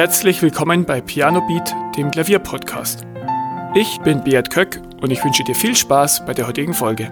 [0.00, 3.04] Herzlich willkommen bei Piano Beat, dem Klavierpodcast.
[3.74, 7.10] Ich bin Beat Köck und ich wünsche dir viel Spaß bei der heutigen Folge.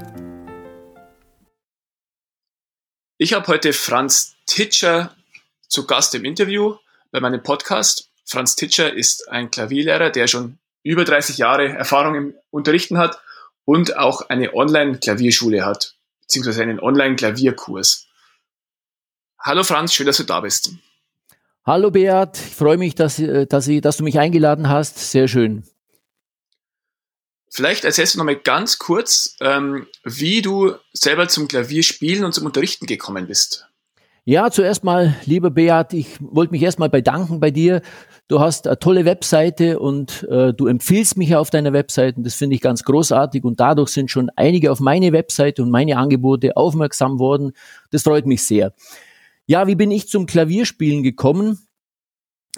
[3.19, 5.15] Ich habe heute Franz Titscher
[5.69, 6.77] zu Gast im Interview
[7.11, 8.09] bei meinem Podcast.
[8.25, 13.21] Franz Titscher ist ein Klavierlehrer, der schon über 30 Jahre Erfahrung im Unterrichten hat
[13.67, 18.07] und auch eine Online-Klavierschule hat, beziehungsweise einen Online-Klavierkurs.
[19.39, 20.71] Hallo Franz, schön, dass du da bist.
[21.69, 25.11] Hallo Beat, ich freue mich, dass, äh, dass, ich, dass du mich eingeladen hast.
[25.11, 25.65] Sehr schön.
[27.51, 32.47] Vielleicht erzählst du noch mal ganz kurz, ähm, wie du selber zum Klavierspielen und zum
[32.47, 33.69] Unterrichten gekommen bist.
[34.25, 37.83] Ja, zuerst mal, lieber Beat, ich wollte mich erstmal bedanken bei dir.
[38.29, 42.37] Du hast eine tolle Webseite und äh, du empfiehlst mich auf deiner Webseite und das
[42.37, 46.57] finde ich ganz großartig und dadurch sind schon einige auf meine Webseite und meine Angebote
[46.57, 47.53] aufmerksam worden.
[47.91, 48.73] Das freut mich sehr.
[49.51, 51.59] Ja, wie bin ich zum Klavierspielen gekommen?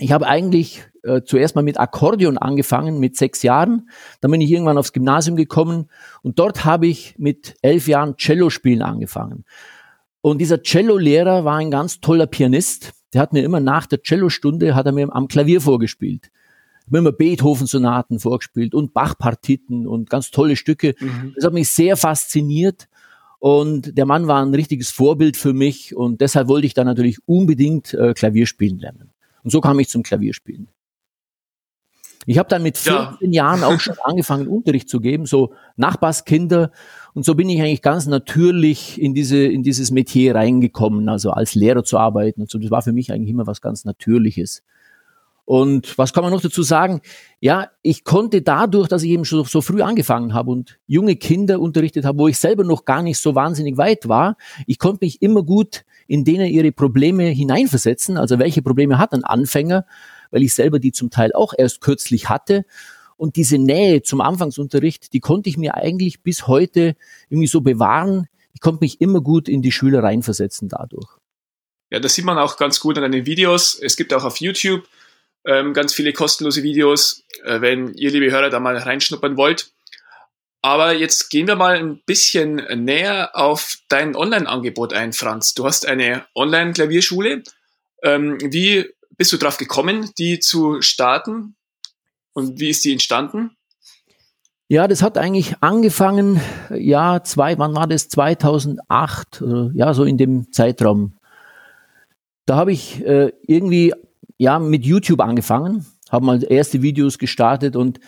[0.01, 3.91] Ich habe eigentlich äh, zuerst mal mit Akkordeon angefangen, mit sechs Jahren.
[4.21, 5.89] Dann bin ich irgendwann aufs Gymnasium gekommen
[6.23, 9.45] und dort habe ich mit elf Jahren Cello spielen angefangen.
[10.23, 12.93] Und dieser Cello-Lehrer war ein ganz toller Pianist.
[13.13, 16.31] Der hat mir immer nach der Cellostunde hat er mir am Klavier vorgespielt.
[16.81, 20.95] Ich habe immer Beethoven-Sonaten vorgespielt und Bach-Partiten und ganz tolle Stücke.
[20.99, 21.33] Mhm.
[21.37, 22.89] Das hat mich sehr fasziniert.
[23.39, 27.27] Und der Mann war ein richtiges Vorbild für mich und deshalb wollte ich dann natürlich
[27.27, 29.13] unbedingt äh, Klavier spielen lernen.
[29.43, 30.69] Und so kam ich zum Klavierspielen.
[32.27, 33.45] Ich habe dann mit 14 ja.
[33.45, 36.71] Jahren auch schon angefangen, Unterricht zu geben, so Nachbarskinder.
[37.15, 41.55] Und so bin ich eigentlich ganz natürlich in diese, in dieses Metier reingekommen, also als
[41.55, 42.43] Lehrer zu arbeiten.
[42.43, 44.63] Und so, das war für mich eigentlich immer was ganz Natürliches.
[45.51, 47.01] Und was kann man noch dazu sagen?
[47.41, 51.59] Ja, ich konnte dadurch, dass ich eben schon so früh angefangen habe und junge Kinder
[51.59, 54.37] unterrichtet habe, wo ich selber noch gar nicht so wahnsinnig weit war,
[54.69, 58.17] ich konnte mich immer gut in denen ihre Probleme hineinversetzen.
[58.17, 59.87] Also welche Probleme hat ein Anfänger?
[60.31, 62.65] Weil ich selber die zum Teil auch erst kürzlich hatte.
[63.17, 66.95] Und diese Nähe zum Anfangsunterricht, die konnte ich mir eigentlich bis heute
[67.29, 68.29] irgendwie so bewahren.
[68.55, 71.09] Ich konnte mich immer gut in die Schüler reinversetzen dadurch.
[71.91, 73.77] Ja, das sieht man auch ganz gut an den Videos.
[73.83, 74.85] Es gibt auch auf YouTube
[75.47, 79.73] ähm, ganz viele kostenlose Videos, äh, wenn ihr, liebe Hörer, da mal reinschnuppern wollt.
[80.63, 85.55] Aber jetzt gehen wir mal ein bisschen näher auf dein Online-Angebot ein, Franz.
[85.55, 87.43] Du hast eine Online-Klavierschule.
[88.03, 88.87] Ähm, wie
[89.17, 91.57] bist du darauf gekommen, die zu starten?
[92.35, 93.57] Und wie ist die entstanden?
[94.69, 96.41] Ja, das hat eigentlich angefangen,
[96.71, 98.09] ja, zwei, wann war das?
[98.09, 99.43] 2008,
[99.75, 101.19] ja, so in dem Zeitraum.
[102.47, 103.93] Da habe ich äh, irgendwie
[104.41, 108.01] ja, mit YouTube angefangen, habe mal erste Videos gestartet und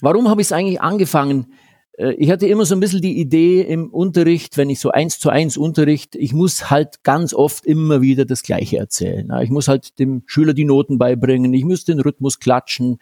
[0.00, 1.52] warum habe ich es eigentlich angefangen?
[1.96, 5.20] Äh, ich hatte immer so ein bisschen die Idee im Unterricht, wenn ich so eins
[5.20, 9.30] zu eins Unterricht, ich muss halt ganz oft immer wieder das Gleiche erzählen.
[9.42, 12.98] Ich muss halt dem Schüler die Noten beibringen, ich muss den Rhythmus klatschen,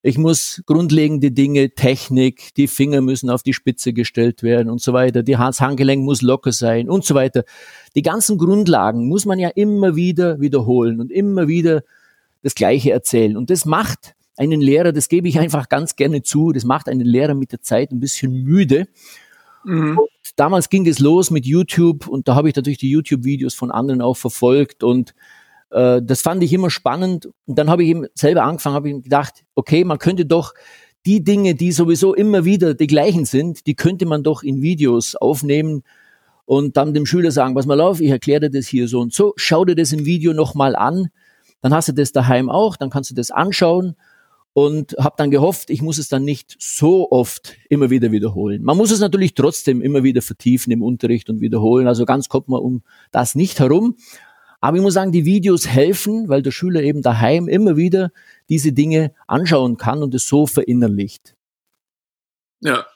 [0.00, 4.94] ich muss grundlegende Dinge, Technik, die Finger müssen auf die Spitze gestellt werden und so
[4.94, 7.44] weiter, die das Handgelenk muss locker sein und so weiter.
[7.94, 11.82] Die ganzen Grundlagen muss man ja immer wieder wiederholen und immer wieder
[12.42, 13.36] das Gleiche erzählen.
[13.36, 17.06] Und das macht einen Lehrer, das gebe ich einfach ganz gerne zu, das macht einen
[17.06, 18.86] Lehrer mit der Zeit ein bisschen müde.
[19.64, 19.98] Mhm.
[20.36, 24.00] damals ging es los mit YouTube und da habe ich natürlich die YouTube-Videos von anderen
[24.00, 25.14] auch verfolgt und
[25.70, 27.28] äh, das fand ich immer spannend.
[27.46, 30.54] Und dann habe ich eben selber angefangen, habe ich gedacht, okay, man könnte doch
[31.06, 35.16] die Dinge, die sowieso immer wieder die gleichen sind, die könnte man doch in Videos
[35.16, 35.82] aufnehmen
[36.44, 39.12] und dann dem Schüler sagen, pass mal auf, ich erkläre dir das hier so und
[39.12, 41.08] so, schau dir das im Video nochmal an
[41.60, 43.96] dann hast du das daheim auch, dann kannst du das anschauen
[44.52, 48.62] und habe dann gehofft, ich muss es dann nicht so oft immer wieder wiederholen.
[48.62, 52.48] Man muss es natürlich trotzdem immer wieder vertiefen im Unterricht und wiederholen, also ganz kommt
[52.48, 52.82] man um
[53.12, 53.96] das nicht herum.
[54.60, 58.10] Aber ich muss sagen, die Videos helfen, weil der Schüler eben daheim immer wieder
[58.48, 61.36] diese Dinge anschauen kann und es so verinnerlicht.
[62.60, 62.86] Ja.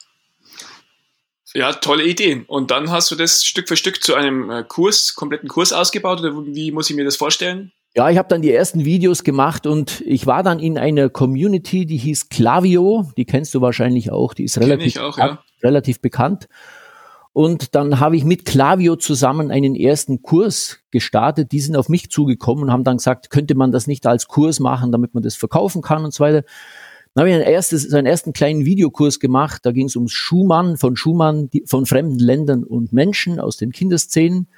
[1.55, 2.45] Ja, tolle Idee.
[2.49, 6.21] Und dann hast du das Stück für Stück zu einem äh, Kurs, kompletten Kurs ausgebaut
[6.21, 7.73] oder wie muss ich mir das vorstellen?
[7.95, 11.85] Ja, ich habe dann die ersten Videos gemacht und ich war dann in einer Community,
[11.85, 15.43] die hieß Clavio, die kennst du wahrscheinlich auch, die ist relativ, auch, ja.
[15.63, 16.49] relativ bekannt.
[17.35, 21.53] Und dann habe ich mit Clavio zusammen einen ersten Kurs gestartet.
[21.53, 24.61] Die sind auf mich zugekommen und haben dann gesagt, könnte man das nicht als Kurs
[24.61, 26.45] machen, damit man das verkaufen kann und so weiter.
[27.15, 29.63] Dann habe ich ein erstes, einen ersten kleinen Videokurs gemacht.
[29.65, 33.73] Da ging es ums Schumann, von Schumann, die, von fremden Ländern und Menschen aus den
[33.73, 34.49] Kinderszenen.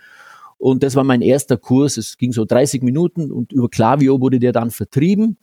[0.64, 1.98] Und das war mein erster Kurs.
[1.98, 5.36] Es ging so 30 Minuten und über Klavio wurde der dann vertrieben.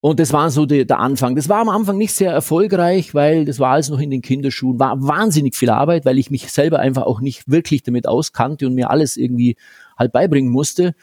[0.00, 1.36] Und das war so die, der Anfang.
[1.36, 4.80] Das war am Anfang nicht sehr erfolgreich, weil das war alles noch in den Kinderschuhen.
[4.80, 8.74] War wahnsinnig viel Arbeit, weil ich mich selber einfach auch nicht wirklich damit auskannte und
[8.74, 9.54] mir alles irgendwie
[9.96, 10.96] halt beibringen musste.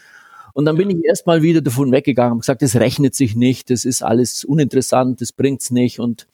[0.52, 3.86] Und dann bin ich erstmal wieder davon weggegangen und gesagt, das rechnet sich nicht, das
[3.86, 6.02] ist alles uninteressant, das bringt's nicht.
[6.02, 6.28] Und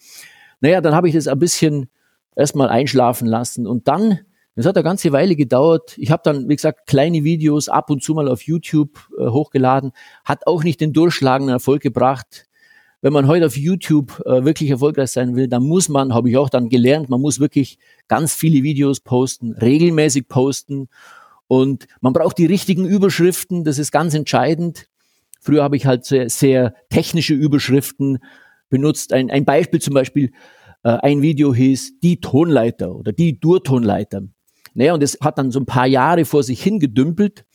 [0.61, 1.91] naja, dann habe ich das ein bisschen
[2.35, 3.67] erstmal einschlafen lassen.
[3.67, 4.21] Und dann,
[4.57, 5.95] das hat eine ganze Weile gedauert.
[5.99, 9.91] Ich habe dann, wie gesagt, kleine Videos ab und zu mal auf YouTube äh, hochgeladen.
[10.25, 12.47] Hat auch nicht den durchschlagenden Erfolg gebracht.
[13.01, 16.37] Wenn man heute auf YouTube äh, wirklich erfolgreich sein will, dann muss man, habe ich
[16.37, 17.77] auch dann gelernt, man muss wirklich
[18.07, 20.89] ganz viele Videos posten, regelmäßig posten
[21.45, 24.87] und man braucht die richtigen Überschriften, das ist ganz entscheidend.
[25.39, 28.17] Früher habe ich halt sehr, sehr technische Überschriften
[28.69, 29.13] benutzt.
[29.13, 30.31] Ein, ein Beispiel zum Beispiel,
[30.81, 34.23] äh, ein Video hieß die Tonleiter oder die Durtonleiter.
[34.77, 37.45] Naja, und es hat dann so ein paar Jahre vor sich hingedümpelt.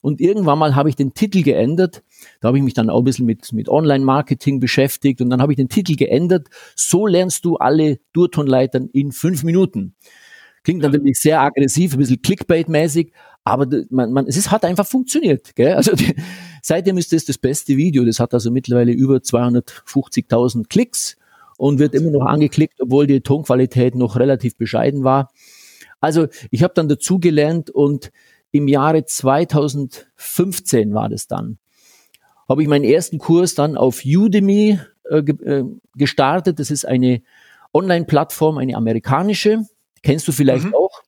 [0.00, 2.04] Und irgendwann mal habe ich den Titel geändert.
[2.40, 5.52] Da habe ich mich dann auch ein bisschen mit, mit Online-Marketing beschäftigt und dann habe
[5.52, 6.46] ich den Titel geändert.
[6.76, 9.96] So lernst du alle Durtonleitern in fünf Minuten.
[10.62, 13.10] Klingt natürlich sehr aggressiv, ein bisschen Clickbait-mäßig,
[13.42, 15.56] aber man, man, es ist, hat einfach funktioniert.
[15.56, 15.74] Gell?
[15.74, 16.14] Also die,
[16.62, 18.04] seitdem ist das das beste Video.
[18.04, 21.16] Das hat also mittlerweile über 250.000 Klicks
[21.56, 25.32] und wird immer noch angeklickt, obwohl die Tonqualität noch relativ bescheiden war.
[26.00, 28.10] Also ich habe dann dazu gelernt und
[28.50, 31.58] im Jahre 2015 war das dann,
[32.48, 34.80] habe ich meinen ersten Kurs dann auf Udemy
[35.10, 35.64] äh, ge äh,
[35.96, 36.58] gestartet.
[36.58, 37.22] Das ist eine
[37.74, 39.64] Online-Plattform, eine amerikanische.
[40.02, 40.74] Kennst du vielleicht mhm.
[40.74, 41.02] auch?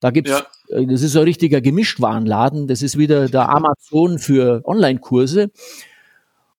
[0.00, 0.46] Da gibt's, ja.
[0.76, 2.66] äh, das ist so ein richtiger Gemischtwarenladen.
[2.66, 5.50] Das ist wieder der Amazon für Online-Kurse.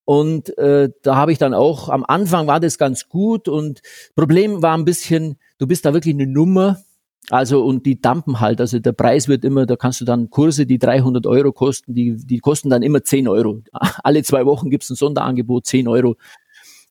[0.05, 3.81] Und äh, da habe ich dann auch, am Anfang war das ganz gut und
[4.15, 6.81] Problem war ein bisschen, du bist da wirklich eine Nummer,
[7.29, 10.65] also und die dampen halt, also der Preis wird immer, da kannst du dann Kurse,
[10.65, 13.61] die 300 Euro kosten, die, die kosten dann immer 10 Euro.
[13.71, 16.15] Alle zwei Wochen gibt's ein Sonderangebot, 10 Euro.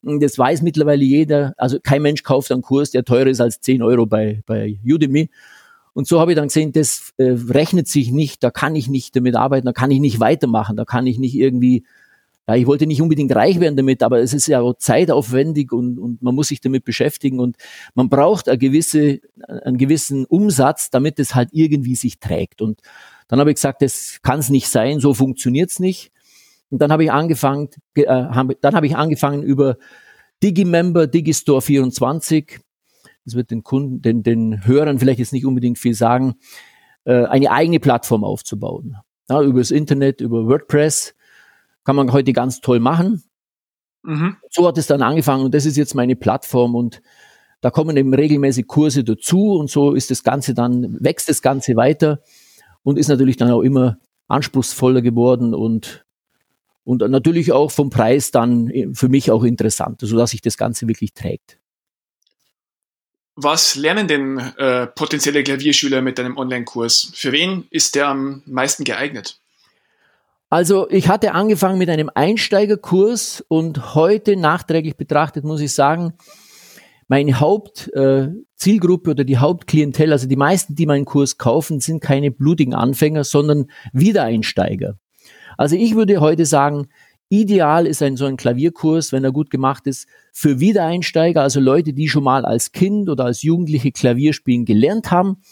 [0.03, 3.61] Und das weiß mittlerweile jeder, also kein Mensch kauft einen Kurs, der teurer ist als
[3.61, 5.29] 10 Euro bei, bei Udemy.
[5.93, 9.15] Und so habe ich dann gesehen, das äh, rechnet sich nicht, da kann ich nicht
[9.17, 11.85] damit arbeiten, da kann ich nicht weitermachen, da kann ich nicht irgendwie,
[12.51, 15.99] ja, ich wollte nicht unbedingt reich werden damit, aber es ist ja auch zeitaufwendig und,
[15.99, 17.57] und man muss sich damit beschäftigen und
[17.95, 22.61] man braucht eine gewisse, einen gewissen Umsatz, damit es halt irgendwie sich trägt.
[22.61, 22.81] Und
[23.29, 26.13] dann habe ich gesagt, das kann es nicht sein, so funktioniert's nicht.
[26.71, 29.77] Und dann habe ich angefangen, äh, hab, dann habe ich angefangen über
[30.43, 32.61] Digimember, Digistore 24
[33.25, 36.35] das wird den Kunden, den, den Hörern vielleicht jetzt nicht unbedingt viel sagen,
[37.05, 38.97] äh, eine eigene Plattform aufzubauen.
[39.29, 41.15] Ja, über das Internet, über WordPress
[41.85, 43.23] kann man heute ganz toll machen.
[44.03, 44.37] Mhm.
[44.51, 47.03] So hat es dann angefangen und das ist jetzt meine Plattform und
[47.61, 51.77] da kommen eben regelmäßig Kurse dazu und so ist das Ganze dann, wächst das Ganze
[51.77, 52.23] weiter
[52.83, 53.99] und ist natürlich dann auch immer
[54.29, 56.07] anspruchsvoller geworden und,
[56.85, 61.13] und natürlich auch vom Preis dann für mich auch interessant, sodass sich das Ganze wirklich
[61.13, 61.59] trägt.
[63.37, 67.13] Was lernen denn äh, potenzielle Klavierschüler mit einem Online-Kurs?
[67.15, 69.40] Für wen ist der am meisten geeignet?
[70.51, 76.15] Also ich hatte angefangen mit einem Einsteigerkurs und heute nachträglich betrachtet muss ich sagen,
[77.07, 82.33] meine Hauptzielgruppe äh, oder die Hauptklientel, also die meisten, die meinen Kurs kaufen, sind keine
[82.33, 84.99] blutigen Anfänger, sondern Wiedereinsteiger.
[85.57, 86.89] Also ich würde heute sagen,
[87.29, 91.93] Ideal ist ein so ein Klavierkurs, wenn er gut gemacht ist, für Wiedereinsteiger, also Leute,
[91.93, 95.43] die schon mal als Kind oder als Jugendliche Klavierspielen gelernt haben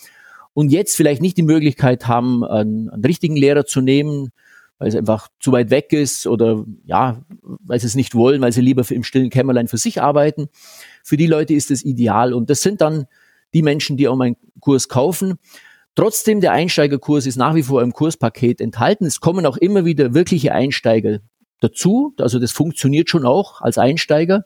[0.54, 4.30] und jetzt vielleicht nicht die Möglichkeit haben, einen, einen richtigen Lehrer zu nehmen,
[4.78, 8.52] weil es einfach zu weit weg ist oder ja, weil sie es nicht wollen, weil
[8.52, 10.48] sie lieber im stillen Kämmerlein für sich arbeiten.
[11.02, 13.06] Für die Leute ist es ideal und das sind dann
[13.54, 15.38] die Menschen, die auch meinen Kurs kaufen.
[15.94, 19.04] Trotzdem, der Einsteigerkurs ist nach wie vor im Kurspaket enthalten.
[19.04, 21.18] Es kommen auch immer wieder wirkliche Einsteiger
[21.60, 22.14] dazu.
[22.18, 24.44] Also das funktioniert schon auch als Einsteiger.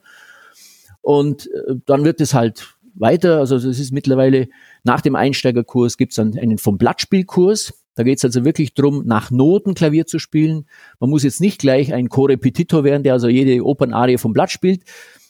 [1.02, 4.48] Und äh, dann wird es halt weiter, also das ist mittlerweile
[4.84, 7.74] nach dem Einsteigerkurs gibt es dann einen vom Blattspielkurs.
[7.94, 10.66] Da geht es also wirklich drum, nach Noten Klavier zu spielen.
[10.99, 14.82] Man muss jetzt nicht gleich ein Korrepetitor werden, der also jede Opernarie vom Blatt spielt.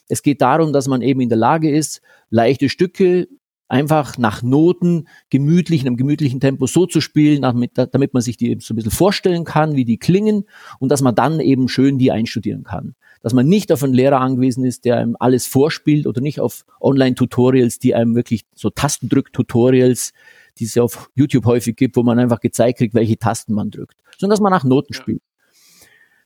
[0.07, 3.27] Es geht darum, dass man eben in der Lage ist, leichte Stücke
[3.67, 8.37] einfach nach Noten gemütlich, in einem gemütlichen Tempo so zu spielen, damit, damit man sich
[8.37, 10.43] die eben so ein bisschen vorstellen kann, wie die klingen
[10.79, 12.95] und dass man dann eben schön die einstudieren kann.
[13.21, 16.65] Dass man nicht auf einen Lehrer angewiesen ist, der einem alles vorspielt oder nicht auf
[16.81, 20.13] Online-Tutorials, die einem wirklich so Tastendrück-Tutorials,
[20.57, 23.71] die es ja auf YouTube häufig gibt, wo man einfach gezeigt kriegt, welche Tasten man
[23.71, 25.21] drückt, sondern dass man nach Noten spielt.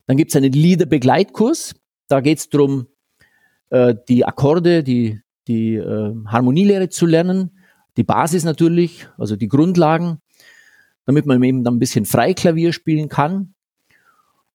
[0.06, 1.74] Dann gibt es einen Liederbegleitkurs,
[2.08, 2.86] da geht es darum,
[3.70, 7.58] äh, die Akkorde, die die äh, Harmonielehre zu lernen,
[7.96, 10.20] die Basis natürlich, also die Grundlagen,
[11.06, 13.54] damit man eben dann ein bisschen Freiklavier spielen kann.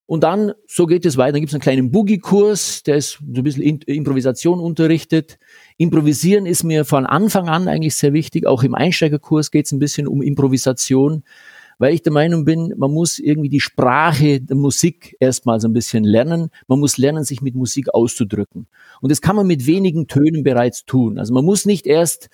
[0.06, 3.40] Und dann, so geht es weiter, dann gibt es einen kleinen Boogie-Kurs, der ist so
[3.40, 5.40] ein bisschen Improvisation unterrichtet.
[5.78, 8.46] Improvisieren ist mir von Anfang an eigentlich sehr wichtig.
[8.46, 11.24] Auch im Einsteigerkurs geht es ein bisschen um Improvisation,
[11.80, 15.74] weil ich der Meinung bin, man muss irgendwie die Sprache der Musik erstmal so ein
[15.74, 16.50] bisschen lernen.
[16.68, 18.68] Man muss lernen, sich mit Musik auszudrücken.
[19.02, 21.18] Und das kann man mit wenigen Tönen bereits tun.
[21.18, 22.30] Also man muss nicht erst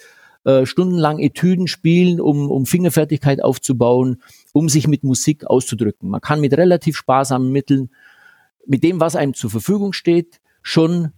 [0.45, 4.21] äh, stundenlang Etüden spielen, um, um Fingerfertigkeit aufzubauen,
[4.53, 6.09] um sich mit Musik auszudrücken.
[6.09, 7.89] Man kann mit relativ sparsamen Mitteln,
[8.65, 11.09] mit dem, was einem zur Verfügung steht, schon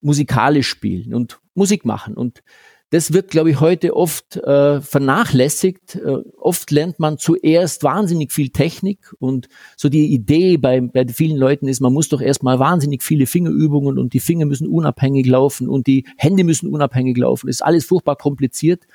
[0.00, 2.14] musikalisch spielen und Musik machen.
[2.14, 2.42] Und
[2.90, 5.96] das wird, glaube ich, heute oft äh, vernachlässigt.
[5.96, 11.36] Äh, oft lernt man zuerst wahnsinnig viel Technik und so die Idee bei, bei vielen
[11.36, 15.68] Leuten ist, man muss doch erstmal wahnsinnig viele Fingerübungen und die Finger müssen unabhängig laufen
[15.68, 17.48] und die Hände müssen unabhängig laufen.
[17.48, 18.86] ist alles furchtbar kompliziert.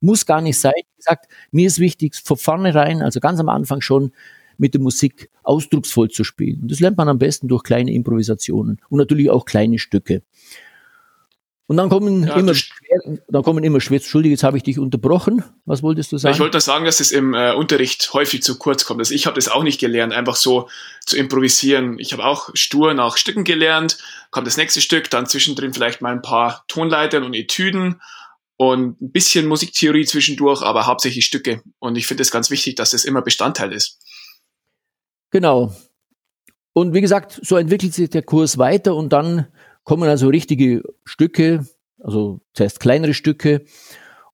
[0.00, 0.74] Muss gar nicht sein.
[0.76, 4.12] Wie gesagt, mir ist wichtig, von vornherein, also ganz am Anfang schon,
[4.58, 6.62] mit der Musik ausdrucksvoll zu spielen.
[6.62, 10.22] Und das lernt man am besten durch kleine Improvisationen und natürlich auch kleine Stücke.
[11.68, 14.78] Und dann kommen ja, immer schwer, dann kommen immer schwer, Entschuldige, jetzt habe ich dich
[14.78, 15.44] unterbrochen.
[15.66, 16.34] Was wolltest du sagen?
[16.34, 19.00] Ich wollte sagen, dass es im äh, Unterricht häufig zu kurz kommt.
[19.00, 20.70] Also ich habe das auch nicht gelernt, einfach so
[21.04, 21.98] zu improvisieren.
[21.98, 23.98] Ich habe auch stur nach Stücken gelernt,
[24.30, 28.00] kommt das nächste Stück, dann zwischendrin vielleicht mal ein paar Tonleitern und Etüden
[28.56, 31.62] und ein bisschen Musiktheorie zwischendurch, aber hauptsächlich Stücke.
[31.80, 33.98] Und ich finde es ganz wichtig, dass das immer Bestandteil ist.
[35.30, 35.76] Genau.
[36.72, 39.48] Und wie gesagt, so entwickelt sich der Kurs weiter und dann
[39.88, 41.64] kommen also richtige Stücke,
[41.98, 43.62] also zuerst kleinere Stücke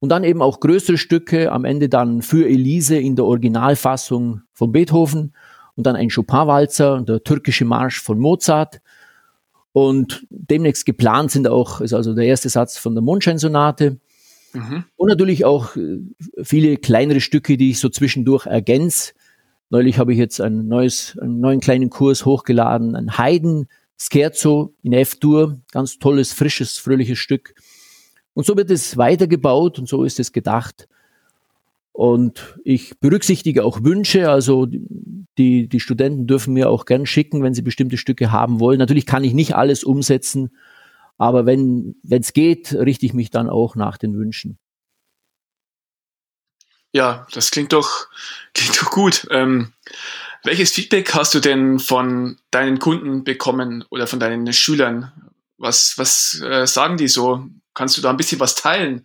[0.00, 4.72] und dann eben auch größere Stücke, am Ende dann für Elise in der Originalfassung von
[4.72, 5.32] Beethoven
[5.76, 8.80] und dann ein Chopin-Walzer und der türkische Marsch von Mozart.
[9.70, 14.00] Und demnächst geplant sind auch, ist also der erste Satz von der Mondscheinsonate.
[14.54, 14.84] Mhm.
[14.96, 16.00] Und natürlich auch äh,
[16.42, 19.12] viele kleinere Stücke, die ich so zwischendurch ergänze.
[19.70, 24.92] Neulich habe ich jetzt ein neues, einen neuen kleinen Kurs hochgeladen, ein Haydn Scherzo in
[24.92, 27.54] F-Dur, ganz tolles, frisches, fröhliches Stück.
[28.34, 30.88] Und so wird es weitergebaut und so ist es gedacht.
[31.92, 37.54] Und ich berücksichtige auch Wünsche, also die, die Studenten dürfen mir auch gern schicken, wenn
[37.54, 38.78] sie bestimmte Stücke haben wollen.
[38.78, 40.50] Natürlich kann ich nicht alles umsetzen,
[41.18, 44.58] aber wenn es geht, richte ich mich dann auch nach den Wünschen.
[46.92, 48.08] Ja, das klingt doch,
[48.54, 49.26] klingt doch gut.
[49.30, 49.72] Ähm,
[50.44, 55.12] welches Feedback hast du denn von deinen Kunden bekommen oder von deinen Schülern?
[55.56, 57.46] Was, was äh, sagen die so?
[57.72, 59.04] Kannst du da ein bisschen was teilen?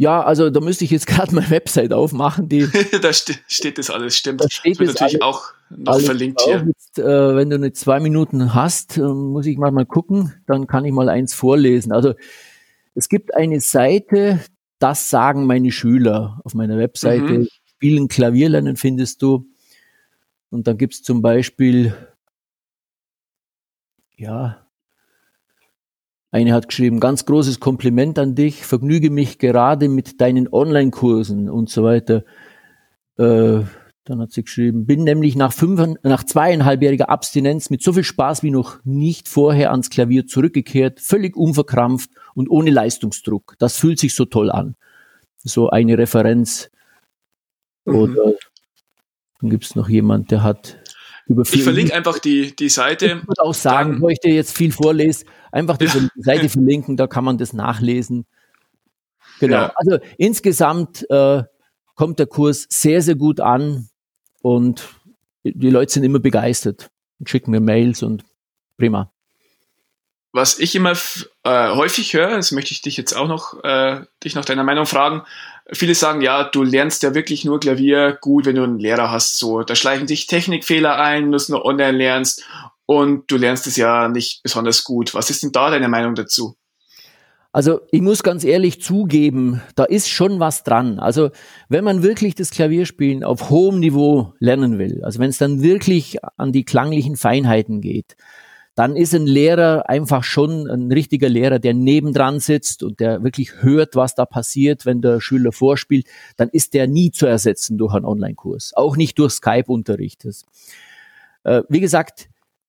[0.00, 2.48] Ja, also da müsste ich jetzt gerade meine Website aufmachen.
[2.48, 2.68] Die,
[3.02, 4.40] da ste steht das alles, stimmt.
[4.40, 6.64] Da steht das wird natürlich alles, auch noch verlinkt hier.
[6.66, 10.68] Jetzt, äh, wenn du eine zwei Minuten hast, äh, muss ich mal, mal gucken, dann
[10.68, 11.92] kann ich mal eins vorlesen.
[11.92, 12.14] Also
[12.94, 14.40] es gibt eine Seite,
[14.78, 17.40] das sagen meine Schüler auf meiner Webseite.
[17.40, 17.48] Mhm.
[17.66, 19.46] Spielen Klavier lernen findest du.
[20.50, 21.94] Und dann gibt's zum Beispiel,
[24.16, 24.66] ja,
[26.30, 31.70] eine hat geschrieben, ganz großes Kompliment an dich, vergnüge mich gerade mit deinen Online-Kursen und
[31.70, 32.24] so weiter.
[33.16, 33.62] Äh,
[34.04, 38.42] dann hat sie geschrieben, bin nämlich nach, fünf, nach zweieinhalbjähriger Abstinenz mit so viel Spaß
[38.42, 43.54] wie noch nicht vorher ans Klavier zurückgekehrt, völlig unverkrampft und ohne Leistungsdruck.
[43.58, 44.76] Das fühlt sich so toll an.
[45.36, 46.70] So eine Referenz.
[47.84, 47.94] Mhm.
[47.94, 48.32] Oder
[49.40, 50.78] dann gibt es noch jemand, der hat
[51.26, 53.06] über Ich verlinke einfach die, die Seite.
[53.06, 55.92] Ich würde auch sagen, bevor ich dir jetzt viel vorlese, einfach die ja.
[56.16, 58.26] Seite verlinken, da kann man das nachlesen.
[59.38, 59.56] Genau.
[59.56, 59.72] Ja.
[59.76, 61.42] Also insgesamt äh,
[61.94, 63.88] kommt der Kurs sehr, sehr gut an
[64.42, 64.88] und
[65.44, 68.24] die Leute sind immer begeistert und schicken mir Mails und
[68.76, 69.12] prima.
[70.32, 70.92] Was ich immer
[71.44, 74.86] äh, häufig höre, das möchte ich dich jetzt auch noch, äh, dich nach deiner Meinung
[74.86, 75.22] fragen,
[75.72, 79.38] viele sagen, ja, du lernst ja wirklich nur Klavier gut, wenn du einen Lehrer hast.
[79.38, 82.44] So, da schleichen sich Technikfehler ein, wenn du es nur online lernst
[82.86, 85.14] und du lernst es ja nicht besonders gut.
[85.14, 86.56] Was ist denn da deine Meinung dazu?
[87.52, 90.98] Also ich muss ganz ehrlich zugeben, da ist schon was dran.
[90.98, 91.30] Also
[91.68, 96.18] wenn man wirklich das Klavierspielen auf hohem Niveau lernen will, also wenn es dann wirklich
[96.36, 98.16] an die klanglichen Feinheiten geht,
[98.78, 103.60] dann ist ein Lehrer einfach schon ein richtiger Lehrer, der nebendran sitzt und der wirklich
[103.60, 106.06] hört, was da passiert, wenn der Schüler vorspielt,
[106.36, 110.24] dann ist der nie zu ersetzen durch einen Online-Kurs, auch nicht durch Skype-Unterricht.
[111.42, 112.28] Äh, wie gesagt,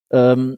[0.10, 0.58] ähm,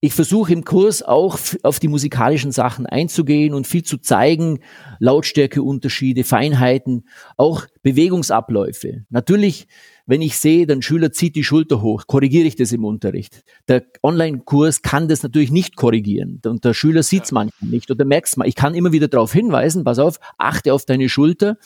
[0.00, 4.60] ich versuche im Kurs auch auf die musikalischen Sachen einzugehen und viel zu zeigen,
[5.00, 9.04] Lautstärkeunterschiede, Feinheiten, auch Bewegungsabläufe.
[9.08, 9.66] Natürlich
[10.06, 13.42] wenn ich sehe, der Schüler zieht die Schulter hoch, korrigiere ich das im Unterricht.
[13.66, 16.40] Der Online-Kurs kann das natürlich nicht korrigieren.
[16.46, 18.46] Und der Schüler sieht es manchmal nicht oder merkt es mal.
[18.46, 21.58] Ich kann immer wieder darauf hinweisen, pass auf, achte auf deine Schulter.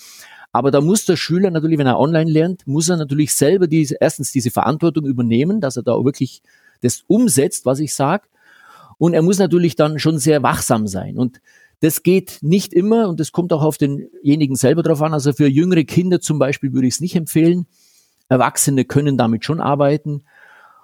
[0.53, 3.97] Aber da muss der Schüler natürlich, wenn er online lernt, muss er natürlich selber diese,
[4.01, 6.43] erstens diese Verantwortung übernehmen, dass er da auch wirklich
[6.83, 8.25] das umsetzt, was ich sage.
[8.99, 11.17] Und er muss natürlich dann schon sehr wachsam sein.
[11.17, 11.41] Und
[11.81, 15.15] das geht nicht immer und das kommt auch auf denjenigen selber drauf an.
[15.15, 17.67] Also für jüngere Kinder zum Beispiel würde ich es nicht empfehlen.
[18.29, 20.23] Erwachsene können damit schon arbeiten.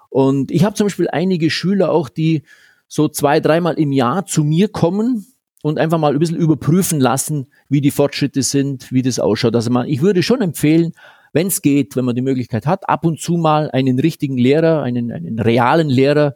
[0.09, 2.43] Und ich habe zum Beispiel einige Schüler auch, die
[2.87, 5.27] so zwei, dreimal im Jahr zu mir kommen
[5.61, 9.55] und einfach mal ein bisschen überprüfen lassen, wie die Fortschritte sind, wie das ausschaut.
[9.55, 10.93] Also man, ich würde schon empfehlen,
[11.37, 14.81] wenn es geht, wenn man die Möglichkeit hat, ab und zu mal einen richtigen Lehrer,
[14.81, 16.35] einen, einen realen Lehrer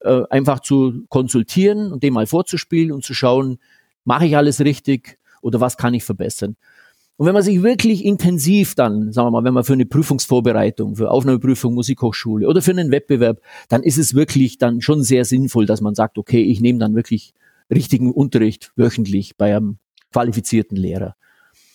[0.00, 3.58] äh, einfach zu konsultieren und dem mal vorzuspielen und zu schauen,
[4.04, 6.56] mache ich alles richtig oder was kann ich verbessern.
[7.18, 10.96] Und wenn man sich wirklich intensiv dann, sagen wir mal, wenn man für eine Prüfungsvorbereitung,
[10.96, 15.66] für Aufnahmeprüfung, Musikhochschule oder für einen Wettbewerb, dann ist es wirklich dann schon sehr sinnvoll,
[15.66, 17.34] dass man sagt, okay, ich nehme dann wirklich
[17.70, 19.76] richtigen Unterricht wöchentlich bei einem
[20.10, 21.16] qualifizierten Lehrer.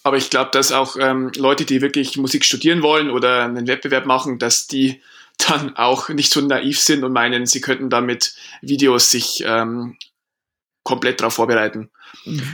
[0.08, 4.06] Aber ich glaube, dass auch ähm, Leute, die wirklich Musik studieren wollen oder einen Wettbewerb
[4.06, 5.02] machen, dass die
[5.50, 9.98] dann auch nicht so naiv sind und meinen, sie könnten damit Videos sich ähm,
[10.84, 11.90] komplett darauf vorbereiten.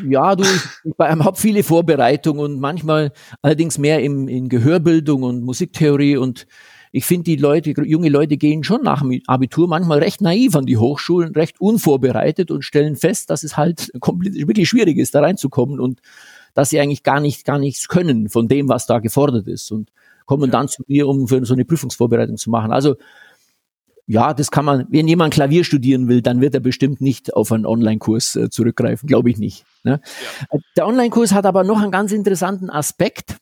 [0.10, 0.43] Ja, du,
[0.83, 6.48] ich habe viele Vorbereitungen und manchmal allerdings mehr im, in Gehörbildung und Musiktheorie und
[6.91, 10.65] ich finde, die Leute, junge Leute gehen schon nach dem Abitur manchmal recht naiv an
[10.65, 15.79] die Hochschulen, recht unvorbereitet und stellen fest, dass es halt wirklich schwierig ist, da reinzukommen
[15.79, 16.01] und
[16.53, 19.91] dass sie eigentlich gar nicht, gar nichts können von dem, was da gefordert ist und
[20.25, 20.51] kommen ja.
[20.51, 22.72] dann zu mir, um für so eine Prüfungsvorbereitung zu machen.
[22.72, 22.95] Also
[24.05, 27.51] ja, das kann man, wenn jemand Klavier studieren will, dann wird er bestimmt nicht auf
[27.51, 29.65] einen Online-Kurs äh, zurückgreifen, glaube ich nicht.
[29.83, 30.01] Ne?
[30.51, 30.60] Ja.
[30.75, 33.38] Der Online-Kurs hat aber noch einen ganz interessanten Aspekt.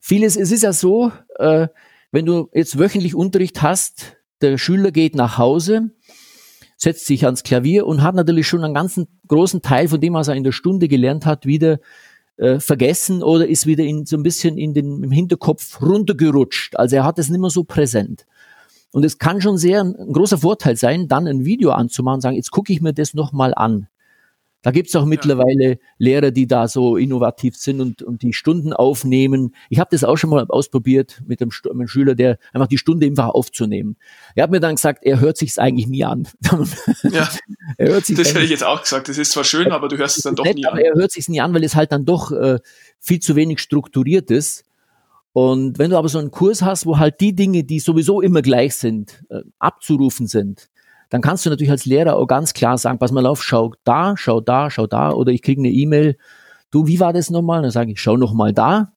[0.00, 1.68] Vieles, es ist ja so, äh,
[2.12, 5.90] wenn du jetzt wöchentlich Unterricht hast, der Schüler geht nach Hause,
[6.84, 10.28] setzt sich ans Klavier und hat natürlich schon einen ganzen großen Teil von dem, was
[10.28, 11.78] er in der Stunde gelernt hat, wieder
[12.36, 16.76] äh, vergessen oder ist wieder in, so ein bisschen in den, im Hinterkopf runtergerutscht.
[16.76, 18.26] Also er hat es nicht mehr so präsent.
[18.92, 22.20] Und es kann schon sehr ein, ein großer Vorteil sein, dann ein Video anzumachen und
[22.20, 23.88] sagen, jetzt gucke ich mir das nochmal an.
[24.64, 25.76] Da gibt's auch mittlerweile ja.
[25.98, 29.54] Lehrer, die da so innovativ sind und, und die Stunden aufnehmen.
[29.68, 32.78] Ich habe das auch schon mal ausprobiert mit einem, mit einem, Schüler, der einfach die
[32.78, 33.98] Stunde einfach aufzunehmen.
[34.34, 36.26] Er hat mir dann gesagt, er hört sich's eigentlich nie an.
[37.02, 37.28] Ja,
[37.76, 39.08] er hört sich das hätte ich jetzt auch gesagt.
[39.08, 40.78] Das ist zwar schön, aber du hörst es dann doch nett, nie an.
[40.78, 42.58] er hört sich's nie an, weil es halt dann doch äh,
[42.98, 44.64] viel zu wenig strukturiert ist.
[45.32, 48.40] Und wenn du aber so einen Kurs hast, wo halt die Dinge, die sowieso immer
[48.40, 50.70] gleich sind, äh, abzurufen sind,
[51.10, 54.16] dann kannst du natürlich als Lehrer auch ganz klar sagen, pass mal auf, schau da,
[54.16, 56.16] schau da, schau da, oder ich kriege eine E-Mail,
[56.70, 57.62] du, wie war das nochmal?
[57.62, 58.92] Dann sage ich, schau nochmal da.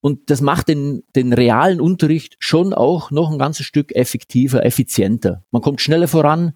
[0.00, 5.44] Und das macht den, den realen Unterricht schon auch noch ein ganzes Stück effektiver, effizienter.
[5.52, 6.54] Man kommt schneller voran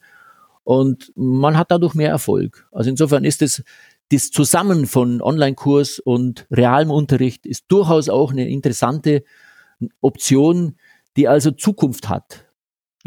[0.64, 2.68] und man hat dadurch mehr Erfolg.
[2.72, 3.62] Also insofern ist es
[4.10, 9.22] das Zusammen von Online-Kurs und realem Unterricht ist durchaus auch eine interessante
[10.00, 10.76] Option,
[11.16, 12.45] die also Zukunft hat.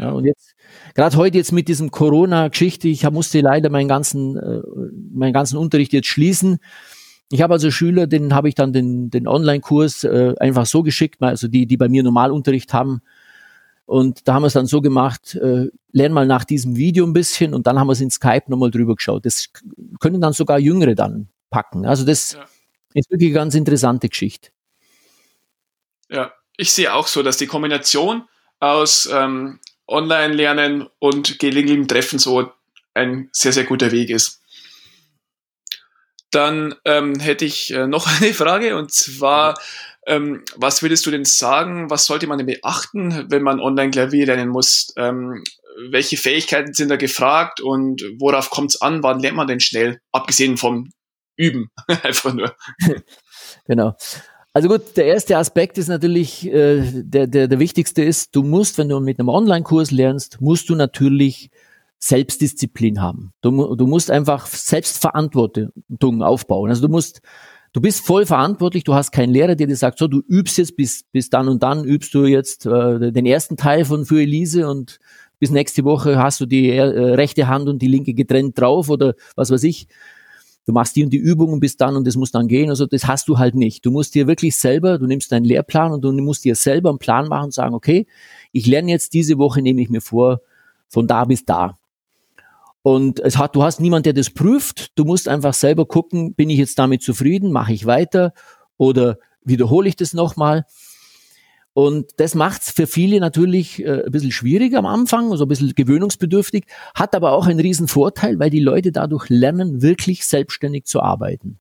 [0.00, 0.54] Ja, und jetzt,
[0.94, 4.62] gerade heute jetzt mit diesem Corona-Geschichte, ich musste leider meinen ganzen, äh,
[5.12, 6.58] meinen ganzen Unterricht jetzt schließen.
[7.30, 11.22] Ich habe also Schüler, denen habe ich dann den, den Online-Kurs äh, einfach so geschickt,
[11.22, 13.02] also die, die bei mir Normalunterricht haben.
[13.84, 17.12] Und da haben wir es dann so gemacht, äh, lern mal nach diesem Video ein
[17.12, 19.26] bisschen und dann haben wir es in Skype nochmal drüber geschaut.
[19.26, 19.50] Das
[20.00, 21.84] können dann sogar Jüngere dann packen.
[21.84, 22.44] Also das ja.
[22.94, 24.48] ist wirklich eine ganz interessante Geschichte.
[26.08, 28.22] Ja, ich sehe auch so, dass die Kombination
[28.60, 29.58] aus ähm,
[29.90, 32.52] Online-Lernen und gelegentlichem Treffen so
[32.94, 34.40] ein sehr, sehr guter Weg ist.
[36.30, 39.58] Dann ähm, hätte ich äh, noch eine Frage und zwar,
[40.06, 44.48] ähm, was würdest du denn sagen, was sollte man denn beachten, wenn man Online-Klavier lernen
[44.48, 44.92] muss?
[44.96, 45.42] Ähm,
[45.90, 49.02] welche Fähigkeiten sind da gefragt und worauf kommt es an?
[49.02, 50.00] Wann lernt man denn schnell?
[50.12, 50.90] Abgesehen vom
[51.36, 51.70] Üben,
[52.02, 52.54] einfach nur.
[53.66, 53.96] genau.
[54.52, 58.78] Also gut, der erste Aspekt ist natürlich, äh, der, der, der wichtigste ist, du musst,
[58.78, 61.50] wenn du mit einem Online-Kurs lernst, musst du natürlich
[61.98, 63.32] Selbstdisziplin haben.
[63.42, 66.70] Du, du musst einfach Selbstverantwortung aufbauen.
[66.70, 67.20] Also du musst,
[67.72, 70.76] du bist voll verantwortlich, du hast keinen Lehrer, der dir sagt, so, du übst jetzt
[70.76, 74.68] bis, bis dann und dann übst du jetzt äh, den ersten Teil von Für Elise
[74.68, 74.98] und
[75.38, 79.14] bis nächste Woche hast du die äh, rechte Hand und die linke getrennt drauf oder
[79.36, 79.86] was weiß ich
[80.66, 82.70] du machst die und die Übungen bis dann und das muss dann gehen.
[82.70, 83.84] Also das hast du halt nicht.
[83.84, 86.98] Du musst dir wirklich selber, du nimmst deinen Lehrplan und du musst dir selber einen
[86.98, 88.06] Plan machen und sagen, okay,
[88.52, 90.40] ich lerne jetzt diese Woche, nehme ich mir vor,
[90.88, 91.78] von da bis da.
[92.82, 94.98] Und es hat, du hast niemand, der das prüft.
[94.98, 98.32] Du musst einfach selber gucken, bin ich jetzt damit zufrieden, mache ich weiter
[98.76, 100.64] oder wiederhole ich das nochmal.
[101.80, 105.48] Und das macht es für viele natürlich äh, ein bisschen schwierig am Anfang, also ein
[105.48, 110.84] bisschen gewöhnungsbedürftig, hat aber auch einen riesen Vorteil, weil die Leute dadurch lernen, wirklich selbstständig
[110.84, 111.58] zu arbeiten.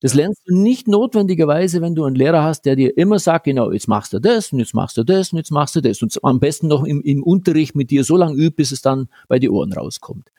[0.00, 3.72] Das lernst du nicht notwendigerweise, wenn du einen Lehrer hast, der dir immer sagt, genau,
[3.72, 6.02] jetzt machst du das und jetzt machst du das und jetzt machst du das.
[6.02, 9.08] Und am besten noch im, im Unterricht mit dir so lange übt, bis es dann
[9.26, 10.30] bei die Ohren rauskommt.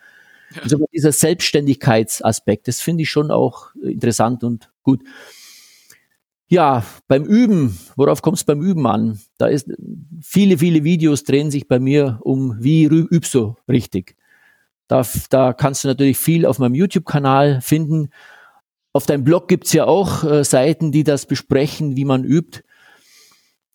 [0.61, 5.01] Also dieser Selbstständigkeitsaspekt, das finde ich schon auch interessant und gut.
[6.51, 9.17] Ja, beim Üben, worauf kommt es beim Üben an?
[9.37, 9.71] Da ist
[10.21, 14.17] viele, viele Videos drehen sich bei mir um, wie übst du richtig.
[14.89, 18.09] Da, da kannst du natürlich viel auf meinem YouTube-Kanal finden.
[18.91, 22.63] Auf deinem Blog gibt's ja auch äh, Seiten, die das besprechen, wie man übt.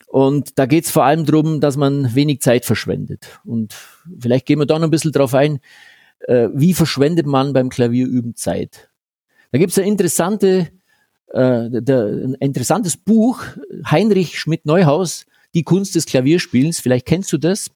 [0.07, 3.41] Und da geht's vor allem darum, dass man wenig Zeit verschwendet.
[3.47, 3.75] Und
[4.21, 5.61] vielleicht gehen wir da noch ein bisschen drauf ein,
[6.29, 8.91] äh, wie verschwendet man beim Klavierüben Zeit.
[9.51, 10.69] Da gibt's eine interessante
[11.37, 13.43] äh, der, ein interessantes Buch,
[13.91, 17.71] Heinrich Schmidt-Neuhaus, Die Kunst des Klavierspielens, vielleicht kennst du das,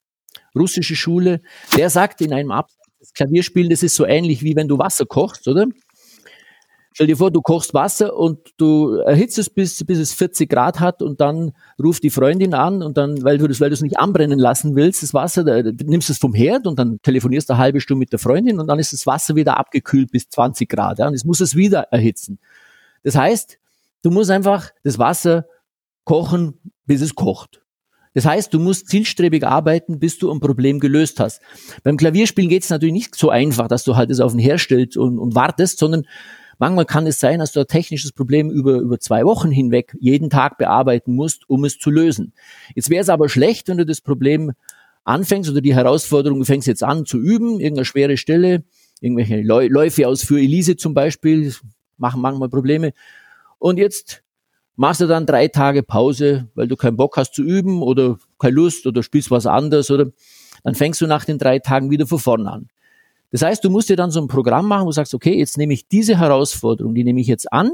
[0.55, 1.41] russische Schule,
[1.77, 5.07] der sagt in einem Absatz, das Klavierspielen, das ist so ähnlich wie wenn du Wasser
[5.07, 5.67] kochst, oder?
[6.93, 10.81] Stell dir vor, du kochst Wasser und du erhitzt es bis, bis es 40 Grad
[10.81, 13.81] hat und dann ruft die Freundin an und dann, weil du das, weil du es
[13.81, 17.55] nicht anbrennen lassen willst, das Wasser, da, nimmst es vom Herd und dann telefonierst du
[17.55, 20.69] eine halbe Stunde mit der Freundin und dann ist das Wasser wieder abgekühlt bis 20
[20.69, 22.39] Grad, ja, und es muss es wieder erhitzen.
[23.03, 23.59] Das heißt,
[24.03, 25.47] du musst einfach das Wasser
[26.05, 27.63] kochen, bis es kocht.
[28.13, 31.41] Das heißt, du musst zielstrebig arbeiten, bis du ein Problem gelöst hast.
[31.85, 34.97] Beim Klavierspielen geht es natürlich nicht so einfach, dass du halt es auf den herstellst
[34.97, 36.07] und, und wartest, sondern
[36.59, 40.29] manchmal kann es sein, dass du ein technisches Problem über, über zwei Wochen hinweg jeden
[40.29, 42.33] Tag bearbeiten musst, um es zu lösen.
[42.75, 44.53] Jetzt wäre es aber schlecht, wenn du das Problem
[45.05, 48.65] anfängst oder die Herausforderung, fängst jetzt an zu üben, irgendeine schwere Stelle,
[49.01, 51.55] irgendwelche Läufe aus für Elise zum Beispiel,
[52.01, 52.93] machen manchmal Probleme.
[53.59, 54.23] Und jetzt
[54.77, 58.55] machst du dann drei Tage Pause, weil du keinen Bock hast zu üben oder keine
[58.55, 60.07] Lust oder spielst was anderes oder
[60.65, 62.69] dann fängst du nach den drei Tagen wieder von vorne an.
[63.31, 65.57] Das heißt, du musst dir dann so ein Programm machen, wo du sagst, okay, jetzt
[65.57, 67.73] nehme ich diese Herausforderung, die nehme ich jetzt an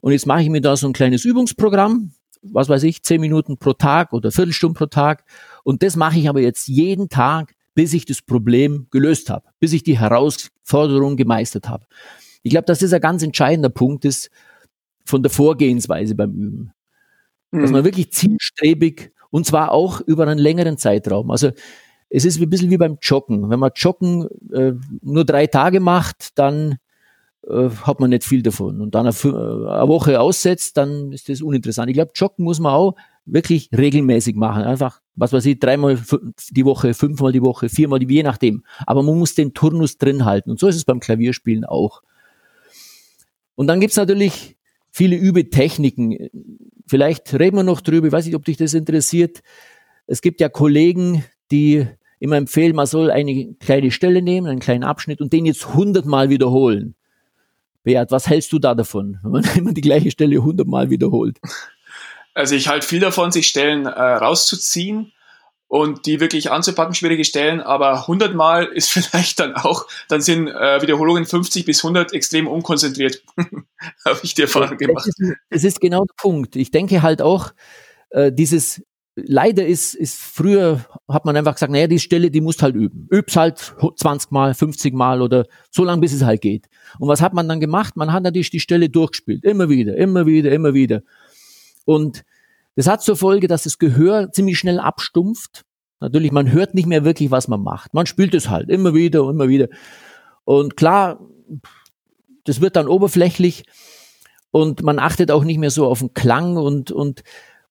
[0.00, 2.12] und jetzt mache ich mir da so ein kleines Übungsprogramm,
[2.42, 5.24] was weiß ich, zehn Minuten pro Tag oder Viertelstunde pro Tag
[5.62, 9.72] und das mache ich aber jetzt jeden Tag, bis ich das Problem gelöst habe, bis
[9.72, 11.86] ich die Herausforderung gemeistert habe.
[12.42, 14.30] Ich glaube, dass das ein ganz entscheidender Punkt ist
[15.04, 16.72] von der Vorgehensweise beim Üben.
[17.50, 17.60] Mhm.
[17.62, 21.30] Dass man wirklich zielstrebig und zwar auch über einen längeren Zeitraum.
[21.30, 21.50] Also
[22.08, 23.50] es ist ein bisschen wie beim Joggen.
[23.50, 26.78] Wenn man Joggen äh, nur drei Tage macht, dann
[27.48, 28.80] äh, hat man nicht viel davon.
[28.80, 31.88] Und dann eine, eine, Woche aussetzt, dann ist das uninteressant.
[31.88, 34.64] Ich glaube, Joggen muss man auch wirklich regelmäßig machen.
[34.64, 35.98] Einfach, was weiß ich, dreimal
[36.50, 38.64] die Woche, fünfmal die Woche, viermal die, je nachdem.
[38.86, 40.50] Aber man muss den Turnus drin halten.
[40.50, 42.02] Und so ist es beim Klavierspielen auch.
[43.60, 44.56] Und dann gibt's natürlich
[44.90, 46.30] viele Übetechniken.
[46.86, 49.42] Vielleicht reden wir noch drüber, ich weiß nicht, ob dich das interessiert.
[50.06, 51.86] Es gibt ja Kollegen, die
[52.20, 56.30] immer empfehlen, man soll eine kleine Stelle nehmen, einen kleinen Abschnitt und den jetzt hundertmal
[56.30, 56.94] wiederholen.
[57.82, 61.38] Beat, was hältst du da davon, wenn man immer die gleiche Stelle hundertmal wiederholt?
[62.32, 65.12] Also ich halte viel davon, sich Stellen äh, rauszuziehen
[65.70, 70.48] und die wirklich anzupacken, schwierige Stellen, aber 100 Mal ist vielleicht dann auch, dann sind
[70.48, 73.22] äh, Wiederholungen 50 bis 100 extrem unkonzentriert,
[74.04, 75.06] habe ich dir vorhin gemacht.
[75.06, 76.56] Das ist, ist, genau der Punkt.
[76.56, 77.52] Ich denke halt auch,
[78.10, 78.82] äh, dieses,
[79.14, 83.06] leider ist, ist früher, hat man einfach gesagt, naja, die Stelle, die musst halt üben.
[83.08, 86.66] Üb's halt 20 Mal, 50 Mal oder so lange, bis es halt geht.
[86.98, 87.96] Und was hat man dann gemacht?
[87.96, 89.44] Man hat natürlich die Stelle durchgespielt.
[89.44, 91.02] Immer wieder, immer wieder, immer wieder.
[91.84, 92.24] Und
[92.80, 95.66] das hat zur Folge, dass das Gehör ziemlich schnell abstumpft.
[96.00, 97.92] Natürlich, man hört nicht mehr wirklich, was man macht.
[97.92, 99.68] Man spielt es halt immer wieder und immer wieder.
[100.44, 101.20] Und klar,
[102.44, 103.64] das wird dann oberflächlich
[104.50, 107.22] und man achtet auch nicht mehr so auf den Klang und, und,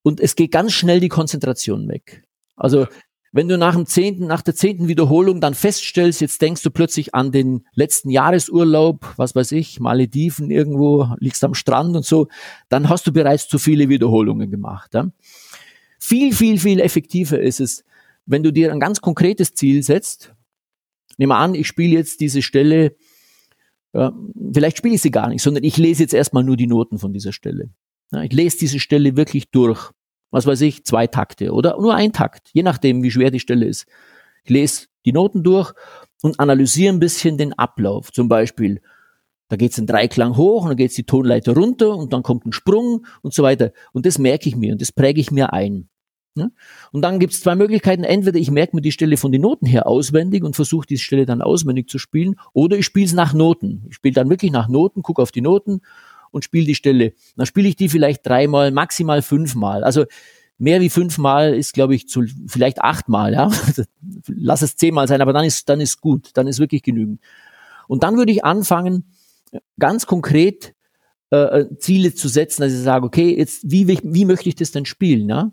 [0.03, 2.23] und es geht ganz schnell die Konzentration weg.
[2.55, 2.85] Also,
[3.31, 7.13] wenn du nach dem zehnten, nach der zehnten Wiederholung dann feststellst, jetzt denkst du plötzlich
[7.13, 12.27] an den letzten Jahresurlaub, was weiß ich, Malediven irgendwo, liegst am Strand und so,
[12.69, 14.93] dann hast du bereits zu viele Wiederholungen gemacht.
[14.93, 15.11] Ja?
[15.99, 17.83] Viel, viel, viel effektiver ist es,
[18.25, 20.33] wenn du dir ein ganz konkretes Ziel setzt.
[21.17, 22.95] Wir an, ich spiele jetzt diese Stelle,
[23.93, 24.13] ja,
[24.53, 27.13] vielleicht spiele ich sie gar nicht, sondern ich lese jetzt erstmal nur die Noten von
[27.13, 27.69] dieser Stelle.
[28.11, 29.91] Ja, ich lese diese Stelle wirklich durch
[30.31, 33.65] was weiß ich, zwei Takte oder nur ein Takt, je nachdem, wie schwer die Stelle
[33.65, 33.85] ist.
[34.43, 35.73] Ich lese die Noten durch
[36.21, 38.11] und analysiere ein bisschen den Ablauf.
[38.11, 38.81] Zum Beispiel,
[39.47, 42.45] da geht es ein Dreiklang hoch und dann geht die Tonleiter runter und dann kommt
[42.45, 43.71] ein Sprung und so weiter.
[43.93, 45.89] Und das merke ich mir und das präge ich mir ein.
[46.91, 48.03] Und dann gibt es zwei Möglichkeiten.
[48.03, 51.25] Entweder ich merke mir die Stelle von den Noten her auswendig und versuche die Stelle
[51.25, 53.85] dann auswendig zu spielen, oder ich spiele es nach Noten.
[53.89, 55.81] Ich spiele dann wirklich nach Noten, gucke auf die Noten
[56.31, 57.13] und spiele die Stelle.
[57.35, 59.83] Dann spiele ich die vielleicht dreimal, maximal fünfmal.
[59.83, 60.05] Also
[60.59, 63.49] mehr wie fünfmal ist, glaube ich, zu vielleicht achtmal, ja.
[64.27, 67.21] Lass es zehnmal sein, aber dann ist, dann ist gut, dann ist wirklich genügend.
[67.87, 69.05] Und dann würde ich anfangen,
[69.79, 70.75] ganz konkret
[71.31, 74.71] äh, äh Ziele zu setzen, dass ich sage, okay, jetzt wie, wie möchte ich das
[74.71, 75.51] denn spielen, ja?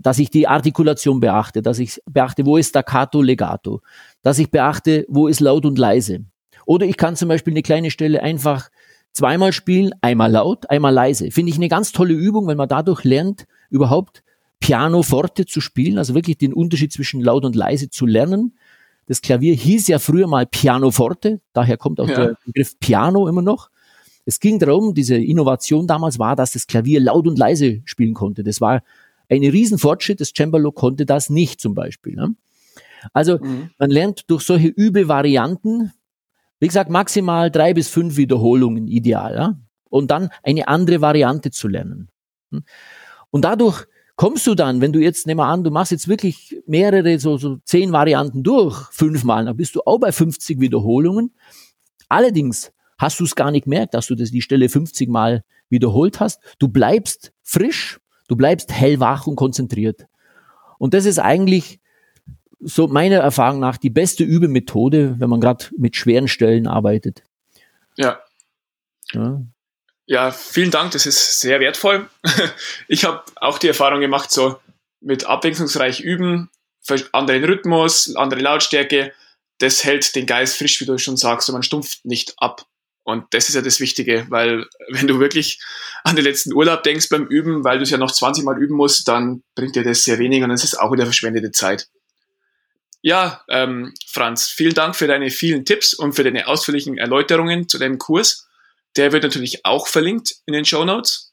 [0.00, 3.82] Dass ich die Artikulation beachte, dass ich beachte, wo ist Staccato, Legato,
[4.22, 6.24] dass ich beachte, wo ist laut und leise.
[6.66, 8.70] Oder ich kann zum Beispiel eine kleine Stelle einfach
[9.18, 11.32] zweimal spielen, einmal laut, einmal leise.
[11.32, 14.22] Finde ich eine ganz tolle Übung, wenn man dadurch lernt, überhaupt
[14.60, 18.56] Piano forte zu spielen, also wirklich den Unterschied zwischen laut und leise zu lernen.
[19.06, 22.14] Das Klavier hieß ja früher mal Piano forte, daher kommt auch ja.
[22.14, 23.70] der Begriff Piano immer noch.
[24.24, 28.44] Es ging darum, diese Innovation damals war, dass das Klavier laut und leise spielen konnte.
[28.44, 28.82] Das war
[29.28, 30.20] ein Riesenfortschritt.
[30.20, 32.14] Das Cembalo konnte das nicht zum Beispiel.
[32.14, 32.34] Ne?
[33.12, 33.70] Also mhm.
[33.78, 35.92] man lernt durch solche Übevarianten,
[36.60, 39.34] wie gesagt, maximal drei bis fünf Wiederholungen ideal.
[39.34, 39.58] Ja?
[39.88, 42.08] Und dann eine andere Variante zu lernen.
[42.50, 42.64] Hm?
[43.30, 46.60] Und dadurch kommst du dann, wenn du jetzt, nehmen wir an, du machst jetzt wirklich
[46.66, 51.32] mehrere, so, so zehn Varianten durch, fünfmal, dann bist du auch bei 50 Wiederholungen.
[52.08, 56.20] Allerdings hast du es gar nicht gemerkt, dass du das die Stelle 50 Mal wiederholt
[56.20, 56.40] hast.
[56.58, 60.06] Du bleibst frisch, du bleibst hellwach und konzentriert.
[60.78, 61.80] Und das ist eigentlich
[62.60, 67.22] so meiner Erfahrung nach die beste Übemethode, wenn man gerade mit schweren Stellen arbeitet.
[67.96, 68.20] Ja.
[69.12, 69.40] ja.
[70.06, 72.08] Ja, vielen Dank, das ist sehr wertvoll.
[72.88, 74.58] Ich habe auch die Erfahrung gemacht, so
[75.00, 76.50] mit abwechslungsreich üben,
[77.12, 79.12] anderen Rhythmus, andere Lautstärke,
[79.58, 82.64] das hält den Geist frisch, wie du schon sagst, und man stumpft nicht ab.
[83.04, 85.60] Und das ist ja das Wichtige, weil wenn du wirklich
[86.04, 88.76] an den letzten Urlaub denkst beim Üben, weil du es ja noch 20 Mal üben
[88.76, 91.88] musst, dann bringt dir das sehr wenig und es ist auch wieder verschwendete Zeit.
[93.00, 97.78] Ja, ähm, Franz, vielen Dank für deine vielen Tipps und für deine ausführlichen Erläuterungen zu
[97.78, 98.48] deinem Kurs.
[98.96, 101.32] Der wird natürlich auch verlinkt in den Show Notes.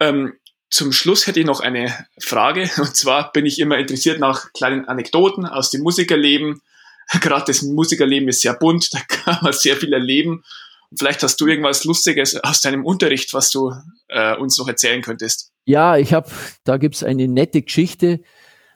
[0.00, 0.34] Ähm,
[0.68, 2.68] zum Schluss hätte ich noch eine Frage.
[2.78, 6.60] Und zwar bin ich immer interessiert nach kleinen Anekdoten aus dem Musikerleben.
[7.20, 10.44] Gerade das Musikerleben ist sehr bunt, da kann man sehr viel erleben.
[10.94, 13.72] Vielleicht hast du irgendwas Lustiges aus deinem Unterricht, was du
[14.08, 15.50] äh, uns noch erzählen könntest.
[15.64, 16.30] Ja, ich habe,
[16.64, 18.20] da gibt's eine nette Geschichte.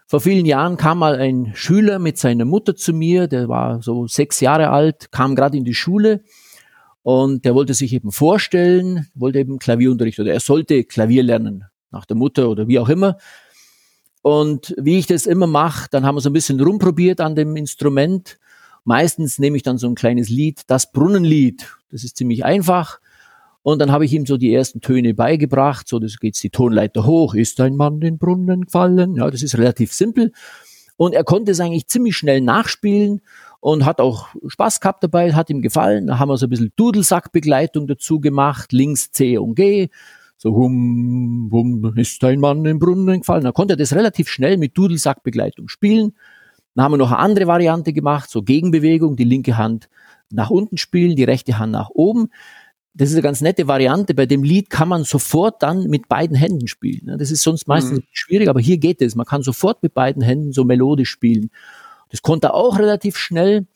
[0.08, 4.06] Vor vielen Jahren kam mal ein Schüler mit seiner Mutter zu mir, der war so
[4.06, 6.22] sechs Jahre alt, kam gerade in die Schule
[7.02, 12.04] und der wollte sich eben vorstellen, wollte eben Klavierunterricht oder er sollte Klavier lernen, nach
[12.04, 13.18] der Mutter oder wie auch immer.
[14.22, 17.56] Und wie ich das immer mache, dann haben wir so ein bisschen rumprobiert an dem
[17.56, 18.38] Instrument.
[18.84, 21.66] Meistens nehme ich dann so ein kleines Lied, das Brunnenlied.
[21.90, 23.00] Das ist ziemlich einfach.
[23.66, 25.88] Und dann habe ich ihm so die ersten Töne beigebracht.
[25.88, 27.34] So, das geht die Tonleiter hoch.
[27.34, 29.16] Ist ein Mann den Brunnen gefallen?
[29.16, 30.30] Ja, das ist relativ simpel.
[30.96, 33.22] Und er konnte es eigentlich ziemlich schnell nachspielen
[33.58, 36.06] und hat auch Spaß gehabt dabei, hat ihm gefallen.
[36.06, 39.88] Da haben wir so ein bisschen Dudelsackbegleitung dazu gemacht, links C und G.
[40.36, 43.42] So hum, hum, ist ein Mann im Brunnen gefallen.
[43.42, 46.14] Da konnte er das relativ schnell mit Dudelsackbegleitung spielen.
[46.76, 49.88] Dann haben wir noch eine andere Variante gemacht, so Gegenbewegung, die linke Hand
[50.30, 52.28] nach unten spielen, die rechte Hand nach oben.
[52.98, 54.14] Das ist eine ganz nette Variante.
[54.14, 57.18] Bei dem Lied kann man sofort dann mit beiden Händen spielen.
[57.18, 58.04] Das ist sonst meistens mhm.
[58.10, 59.14] schwierig, aber hier geht es.
[59.14, 61.50] Man kann sofort mit beiden Händen so melodisch spielen.
[62.10, 63.66] Das konnte er auch relativ schnell.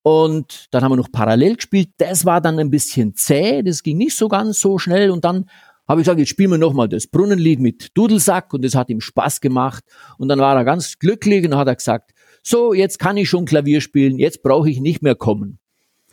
[0.00, 1.90] Und dann haben wir noch parallel gespielt.
[1.98, 5.10] Das war dann ein bisschen zäh, das ging nicht so ganz so schnell.
[5.10, 5.50] Und dann
[5.86, 9.02] habe ich gesagt, jetzt spielen wir nochmal das Brunnenlied mit Dudelsack und das hat ihm
[9.02, 9.84] Spaß gemacht.
[10.16, 13.44] Und dann war er ganz glücklich und hat er gesagt, so, jetzt kann ich schon
[13.44, 15.58] Klavier spielen, jetzt brauche ich nicht mehr kommen.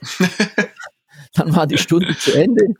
[1.33, 2.73] dann war die Stunde zu Ende.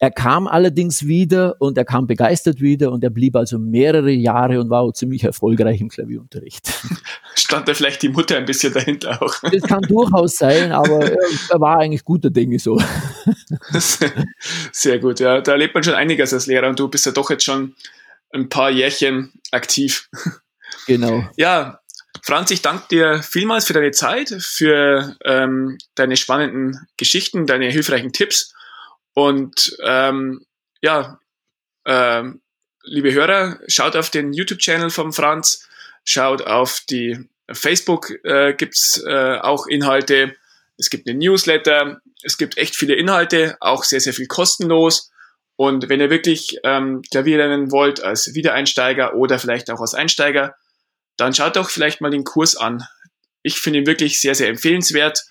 [0.00, 4.60] Er kam allerdings wieder und er kam begeistert wieder und er blieb also mehrere Jahre
[4.60, 6.72] und war auch ziemlich erfolgreich im Klavierunterricht.
[7.34, 9.34] Stand da vielleicht die Mutter ein bisschen dahinter auch?
[9.42, 12.80] Das kann durchaus sein, aber er war eigentlich guter Dinge so.
[14.72, 15.40] Sehr gut, ja.
[15.40, 17.74] Da erlebt man schon einiges als Lehrer und du bist ja doch jetzt schon
[18.32, 20.08] ein paar Jährchen aktiv.
[20.86, 21.24] Genau.
[21.36, 21.80] Ja,
[22.22, 28.12] Franz, ich danke dir vielmals für deine Zeit, für ähm, deine spannenden Geschichten, deine hilfreichen
[28.12, 28.54] Tipps
[29.14, 30.44] und ähm,
[30.80, 31.18] ja,
[31.86, 32.40] ähm,
[32.82, 35.68] liebe Hörer, schaut auf den YouTube-Channel von Franz,
[36.04, 40.36] schaut auf die Facebook äh, gibt's äh, auch Inhalte,
[40.76, 45.10] es gibt eine Newsletter, es gibt echt viele Inhalte, auch sehr, sehr viel kostenlos.
[45.56, 50.54] Und wenn ihr wirklich ähm, Klavier lernen wollt als Wiedereinsteiger oder vielleicht auch als Einsteiger,
[51.18, 52.82] dann schaut doch vielleicht mal den Kurs an.
[53.42, 55.24] Ich finde ihn wirklich sehr, sehr empfehlenswert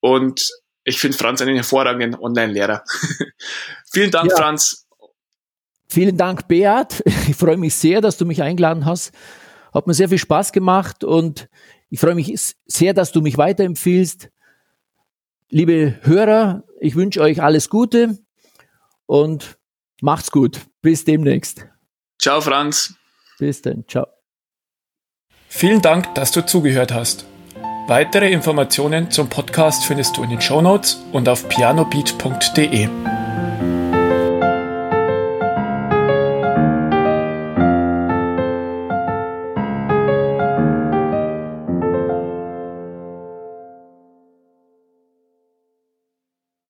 [0.00, 0.48] und
[0.82, 2.84] ich finde Franz einen hervorragenden Online-Lehrer.
[3.92, 4.36] Vielen Dank, ja.
[4.36, 4.86] Franz.
[5.88, 7.02] Vielen Dank, Beat.
[7.28, 9.12] Ich freue mich sehr, dass du mich eingeladen hast.
[9.74, 11.48] Hat mir sehr viel Spaß gemacht und
[11.90, 12.32] ich freue mich
[12.66, 14.30] sehr, dass du mich weiterempfiehlst.
[15.50, 18.18] Liebe Hörer, ich wünsche euch alles Gute
[19.06, 19.58] und
[20.00, 20.60] macht's gut.
[20.82, 21.66] Bis demnächst.
[22.20, 22.94] Ciao, Franz.
[23.38, 23.84] Bis dann.
[23.86, 24.15] Ciao.
[25.48, 27.24] Vielen Dank, dass du zugehört hast.
[27.88, 32.88] Weitere Informationen zum Podcast findest du in den Shownotes und auf pianobeat.de.